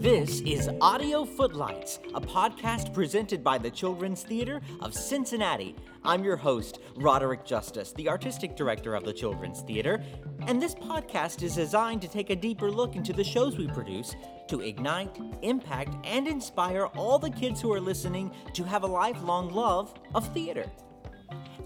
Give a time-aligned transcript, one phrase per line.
[0.00, 5.74] This is Audio Footlights, a podcast presented by the Children's Theater of Cincinnati.
[6.04, 10.00] I'm your host, Roderick Justice, the artistic director of the Children's Theater,
[10.46, 14.14] and this podcast is designed to take a deeper look into the shows we produce
[14.46, 19.50] to ignite, impact, and inspire all the kids who are listening to have a lifelong
[19.52, 20.70] love of theater.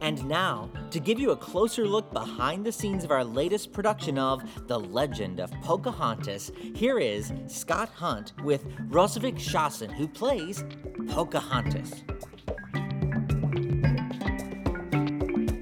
[0.03, 4.19] And now, to give you a closer look behind the scenes of our latest production
[4.19, 10.65] of The Legend of Pocahontas, here is Scott Hunt with Rose Vikshasan, who plays
[11.09, 12.03] Pocahontas.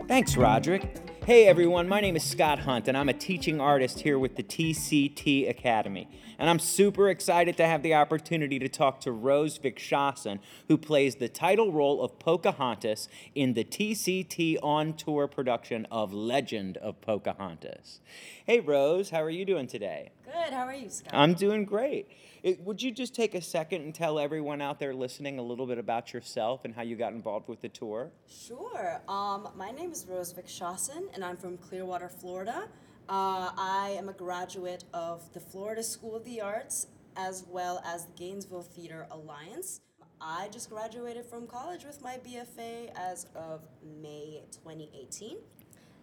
[0.09, 1.10] Thanks, Roderick.
[1.30, 4.43] Hey everyone, my name is Scott Hunt, and I'm a teaching artist here with the
[4.43, 6.09] TCT Academy.
[6.41, 11.15] And I'm super excited to have the opportunity to talk to Rose Vikshasan, who plays
[11.15, 18.01] the title role of Pocahontas in the TCT on tour production of Legend of Pocahontas.
[18.45, 20.10] Hey Rose, how are you doing today?
[20.31, 21.13] Good, how are you, Scott?
[21.13, 22.07] I'm doing great.
[22.45, 25.67] It, would you just take a second and tell everyone out there listening a little
[25.67, 28.13] bit about yourself and how you got involved with the tour?
[28.29, 29.01] Sure.
[29.09, 32.69] Um, my name is Rose Vikshasan, and I'm from Clearwater, Florida.
[33.09, 36.87] Uh, I am a graduate of the Florida School of the Arts
[37.17, 39.81] as well as the Gainesville Theater Alliance.
[40.21, 43.67] I just graduated from college with my BFA as of
[44.01, 45.39] May 2018.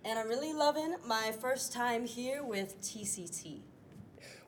[0.04, 3.62] And I'm really loving my first time here with TCT.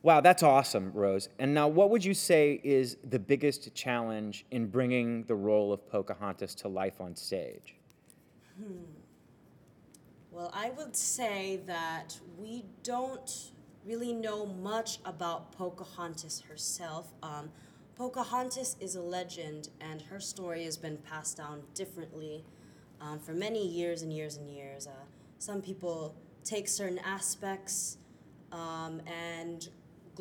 [0.01, 1.27] Wow, that's awesome, Rose.
[1.39, 5.89] And now, what would you say is the biggest challenge in bringing the role of
[5.89, 7.75] Pocahontas to life on stage?
[8.57, 8.83] Hmm.
[10.31, 13.51] Well, I would say that we don't
[13.85, 17.11] really know much about Pocahontas herself.
[17.21, 17.49] Um,
[17.97, 22.45] Pocahontas is a legend, and her story has been passed down differently
[23.01, 24.87] um, for many years and years and years.
[24.87, 24.91] Uh,
[25.39, 27.97] some people take certain aspects
[28.53, 29.69] um, and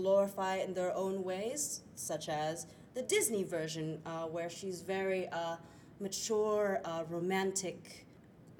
[0.02, 5.28] glorify it in their own ways, such as the Disney version, uh, where she's very
[5.28, 5.56] uh,
[6.00, 8.06] mature, uh, romantic.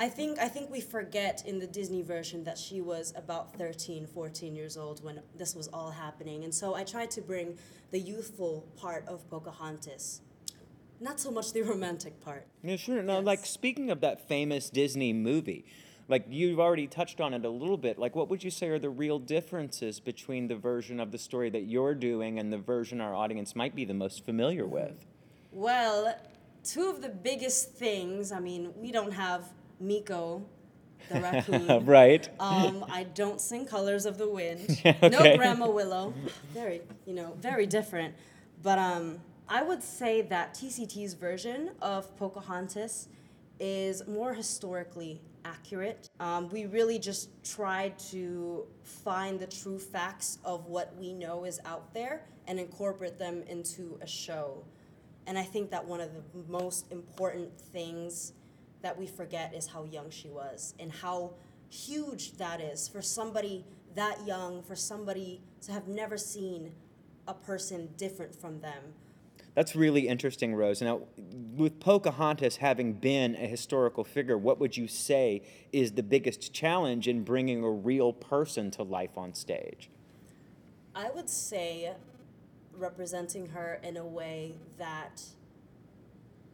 [0.00, 4.06] I think I think we forget in the Disney version that she was about 13,
[4.06, 6.44] 14 years old when this was all happening.
[6.44, 7.56] And so I tried to bring
[7.90, 10.20] the youthful part of Pocahontas.
[11.00, 12.46] Not so much the romantic part.
[12.62, 13.02] Yeah, sure.
[13.02, 13.24] Now, Yes.
[13.32, 15.64] like speaking of that famous Disney movie,
[16.08, 17.98] like you've already touched on it a little bit.
[17.98, 21.50] Like, what would you say are the real differences between the version of the story
[21.50, 25.04] that you're doing and the version our audience might be the most familiar with?
[25.52, 26.16] Well,
[26.64, 29.44] two of the biggest things, I mean, we don't have
[29.82, 30.42] Meeko,
[31.10, 31.84] the raccoon.
[31.84, 32.28] right.
[32.40, 34.80] Um, I don't sing Colors of the Wind.
[34.84, 35.08] Okay.
[35.08, 36.14] No Grandma Willow.
[36.52, 38.14] Very, you know, very different.
[38.62, 43.08] But um, I would say that TCT's version of Pocahontas
[43.60, 46.08] is more historically accurate.
[46.20, 51.60] Um, we really just tried to find the true facts of what we know is
[51.64, 54.64] out there and incorporate them into a show.
[55.26, 58.32] And I think that one of the most important things
[58.82, 61.32] that we forget is how young she was and how
[61.68, 63.64] huge that is for somebody
[63.94, 66.72] that young, for somebody to have never seen
[67.26, 68.82] a person different from them.
[69.58, 70.80] That's really interesting, Rose.
[70.80, 71.00] Now,
[71.56, 75.42] with Pocahontas having been a historical figure, what would you say
[75.72, 79.90] is the biggest challenge in bringing a real person to life on stage?
[80.94, 81.92] I would say
[82.72, 85.24] representing her in a way that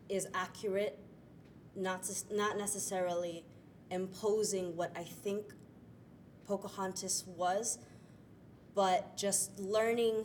[0.09, 0.98] is accurate,
[1.76, 3.44] not, not necessarily
[3.91, 5.53] imposing what I think
[6.47, 7.78] Pocahontas was,
[8.75, 10.25] but just learning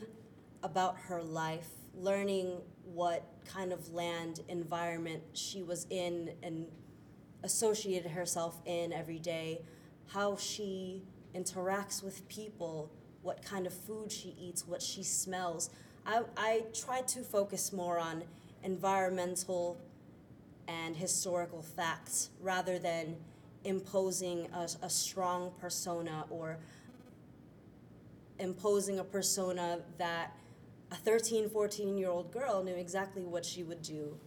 [0.63, 1.67] about her life,
[1.99, 6.65] learning what kind of land environment she was in and
[7.43, 9.61] associated herself in every day,
[10.07, 11.03] how she
[11.35, 12.89] interacts with people,
[13.21, 15.69] what kind of food she eats, what she smells.
[16.05, 18.23] I, I try to focus more on
[18.63, 19.77] environmental
[20.67, 23.15] and historical facts rather than
[23.63, 26.57] imposing a, a strong persona or
[28.39, 30.35] imposing a persona that
[30.91, 34.17] a 13, 14 year old girl knew exactly what she would do.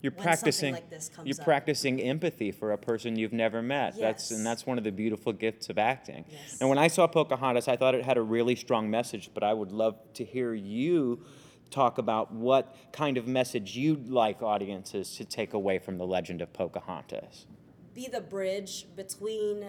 [0.00, 1.44] You're when something practicing like this comes you're up.
[1.44, 3.98] practicing empathy for a person you've never met.
[3.98, 6.24] That's and that's one of the beautiful gifts of acting.
[6.30, 6.58] Yes.
[6.60, 9.52] And when I saw Pocahontas, I thought it had a really strong message, but I
[9.52, 11.24] would love to hear you
[11.70, 16.40] talk about what kind of message you'd like audiences to take away from the legend
[16.40, 17.46] of Pocahontas.
[17.92, 19.66] be the bridge between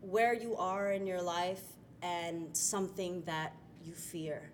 [0.00, 1.62] where you are in your life
[2.02, 4.50] and something that you fear.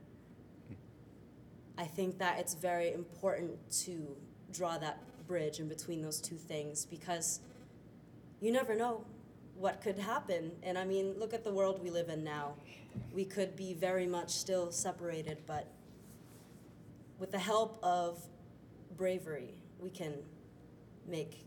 [1.81, 4.15] I think that it's very important to
[4.53, 7.41] draw that bridge in between those two things because
[8.43, 9.03] you never know
[9.57, 10.53] what could happen.
[10.63, 12.53] And I mean, look at the world we live in now.
[13.15, 15.69] We could be very much still separated, but
[17.19, 18.23] with the help of
[18.99, 20.13] bravery, we can
[21.09, 21.47] make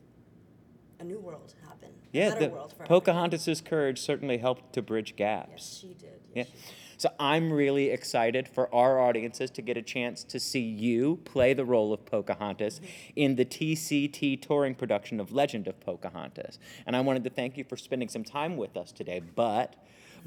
[1.03, 1.89] a new world happen.
[2.11, 2.85] Yeah, better the world for.
[2.85, 5.49] Pocahontas's courage certainly helped to bridge gaps.
[5.51, 6.19] Yes, she did.
[6.33, 6.43] Yeah.
[6.43, 6.61] She did.
[6.97, 11.53] So I'm really excited for our audiences to get a chance to see you play
[11.53, 13.11] the role of Pocahontas mm-hmm.
[13.17, 16.59] in the TCT touring production of Legend of Pocahontas.
[16.85, 19.19] And I wanted to thank you for spending some time with us today.
[19.19, 19.75] But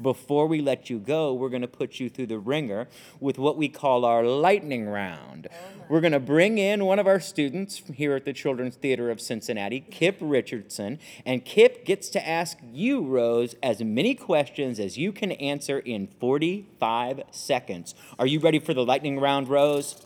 [0.00, 2.88] before we let you go, we're going to put you through the ringer
[3.20, 5.48] with what we call our lightning round.
[5.50, 5.56] Oh,
[5.88, 9.20] we're going to bring in one of our students here at the Children's Theater of
[9.20, 15.12] Cincinnati, Kip Richardson, and Kip gets to ask you, Rose, as many questions as you
[15.12, 17.94] can answer in 45 seconds.
[18.18, 19.96] Are you ready for the lightning round, Rose?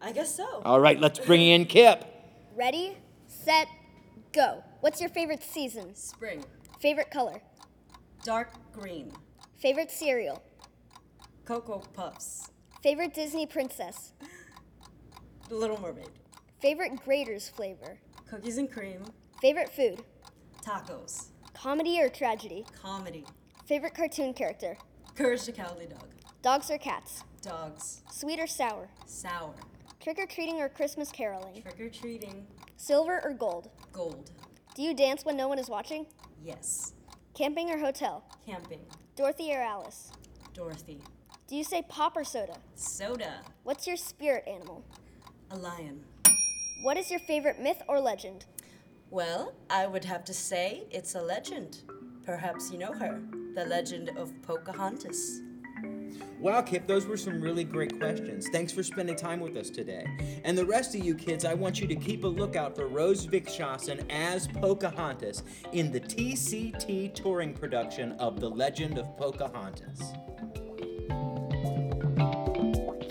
[0.00, 0.62] I guess so.
[0.64, 2.04] All right, let's bring in Kip.
[2.56, 2.96] Ready,
[3.26, 3.68] set,
[4.32, 4.64] go.
[4.80, 5.94] What's your favorite season?
[5.94, 6.44] Spring.
[6.80, 7.40] Favorite color?
[8.24, 9.12] Dark green.
[9.58, 10.40] Favorite cereal?
[11.44, 12.50] Cocoa Puffs.
[12.82, 14.12] Favorite Disney princess?
[15.48, 16.10] The Little Mermaid.
[16.60, 17.98] Favorite Graeter's flavor?
[18.30, 19.02] Cookies and cream.
[19.40, 20.04] Favorite food?
[20.62, 21.28] Tacos.
[21.54, 22.64] Comedy or tragedy?
[22.80, 23.24] Comedy.
[23.66, 24.76] Favorite cartoon character?
[25.16, 26.06] Courage the Cowardly Dog.
[26.42, 27.24] Dogs or cats?
[27.42, 28.02] Dogs.
[28.12, 28.88] Sweet or sour?
[29.06, 29.54] Sour.
[30.00, 31.62] Trick or treating or Christmas caroling?
[31.62, 32.46] Trick or treating.
[32.76, 33.70] Silver or gold?
[33.92, 34.30] Gold.
[34.76, 36.06] Do you dance when no one is watching?
[36.44, 36.92] Yes.
[37.34, 38.22] Camping or hotel?
[38.46, 38.80] Camping.
[39.18, 40.12] Dorothy or Alice?
[40.54, 41.00] Dorothy.
[41.48, 42.56] Do you say pop or soda?
[42.76, 43.40] Soda.
[43.64, 44.84] What's your spirit animal?
[45.50, 46.04] A lion.
[46.82, 48.46] What is your favorite myth or legend?
[49.10, 51.78] Well, I would have to say it's a legend.
[52.24, 53.20] Perhaps you know her.
[53.56, 55.40] The legend of Pocahontas.
[56.40, 58.46] Wow, Kip, those were some really great questions.
[58.52, 60.06] Thanks for spending time with us today.
[60.44, 63.26] And the rest of you kids, I want you to keep a lookout for Rose
[63.26, 65.42] Vikshasan as Pocahontas
[65.72, 70.12] in the TCT touring production of The Legend of Pocahontas.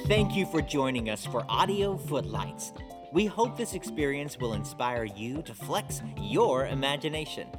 [0.08, 2.72] Thank you for joining us for Audio Footlights.
[3.12, 7.50] We hope this experience will inspire you to flex your imagination.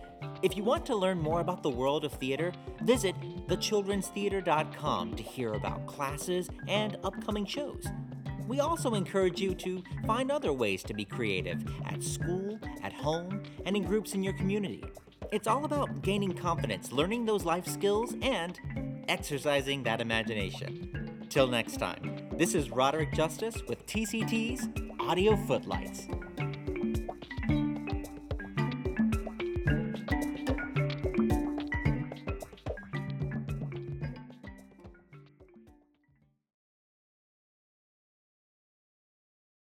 [0.41, 2.53] If you want to learn more about the world of theater,
[2.85, 3.14] visit
[3.49, 7.87] thechildrenstheater.com to hear about classes and upcoming shows.
[8.47, 13.43] We also encourage you to find other ways to be creative at school, at home,
[13.67, 14.83] and in groups in your community.
[15.31, 18.59] It's all about gaining confidence, learning those life skills, and
[19.09, 21.27] exercising that imagination.
[21.29, 24.69] Till next time, this is Roderick Justice with TCT's
[24.99, 26.09] Audio Footlights.